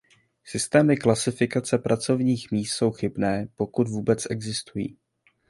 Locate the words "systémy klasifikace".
0.43-1.77